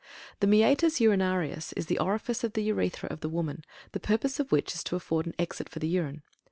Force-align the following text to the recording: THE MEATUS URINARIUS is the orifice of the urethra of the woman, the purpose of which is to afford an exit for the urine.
THE 0.39 0.47
MEATUS 0.47 0.99
URINARIUS 0.99 1.73
is 1.77 1.85
the 1.85 1.99
orifice 1.99 2.43
of 2.43 2.53
the 2.53 2.63
urethra 2.63 3.07
of 3.09 3.19
the 3.19 3.29
woman, 3.29 3.63
the 3.91 3.99
purpose 3.99 4.39
of 4.39 4.51
which 4.51 4.73
is 4.73 4.83
to 4.85 4.95
afford 4.95 5.27
an 5.27 5.35
exit 5.37 5.69
for 5.69 5.77
the 5.77 5.87
urine. 5.87 6.23